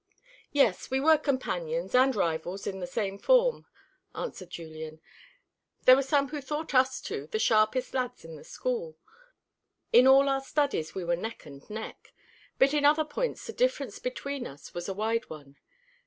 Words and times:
"Yes, 0.51 0.89
we 0.89 0.99
were 0.99 1.19
companions 1.19 1.93
and 1.93 2.15
rivals 2.15 2.65
in 2.65 2.79
the 2.79 2.87
same 2.87 3.19
form," 3.19 3.67
answered 4.15 4.49
Julian. 4.49 4.99
"There 5.83 5.95
were 5.95 6.01
some 6.01 6.29
who 6.29 6.41
thought 6.41 6.73
us 6.73 7.01
two 7.01 7.27
the 7.27 7.37
sharpest 7.37 7.93
lads 7.93 8.25
in 8.25 8.35
the 8.35 8.43
school. 8.43 8.97
In 9.93 10.07
all 10.07 10.27
our 10.27 10.41
studies 10.41 10.95
we 10.95 11.03
were 11.03 11.15
neck 11.15 11.45
and 11.45 11.69
neck: 11.69 12.15
but 12.57 12.73
in 12.73 12.83
other 12.83 13.05
points 13.05 13.45
the 13.45 13.53
difference 13.53 13.99
between 13.99 14.47
us 14.47 14.73
was 14.73 14.89
a 14.89 14.93
wide 14.95 15.29
one. 15.29 15.57